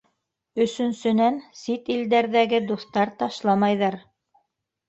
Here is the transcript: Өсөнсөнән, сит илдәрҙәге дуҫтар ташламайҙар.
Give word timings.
Өсөнсөнән, 0.63 1.37
сит 1.59 1.91
илдәрҙәге 1.97 2.63
дуҫтар 2.73 3.15
ташламайҙар. 3.23 4.01